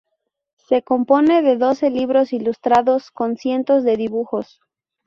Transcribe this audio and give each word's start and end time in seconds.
Se 0.57 0.81
compone 0.81 1.43
de 1.43 1.57
doce 1.57 1.91
libros 1.91 2.33
ilustrados 2.33 3.11
con 3.11 3.37
cientos 3.37 3.83
de 3.83 3.97
dibujos. 3.97 4.59